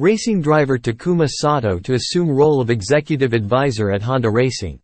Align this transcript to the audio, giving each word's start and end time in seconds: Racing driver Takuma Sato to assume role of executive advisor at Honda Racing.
Racing 0.00 0.40
driver 0.40 0.78
Takuma 0.78 1.28
Sato 1.28 1.78
to 1.78 1.92
assume 1.92 2.30
role 2.30 2.62
of 2.62 2.70
executive 2.70 3.34
advisor 3.34 3.90
at 3.90 4.00
Honda 4.00 4.30
Racing. 4.30 4.80